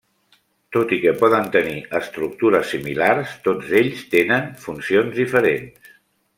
[0.77, 5.97] Tot i que poden tenir estructures similars, tots ells tenen funcions diferents.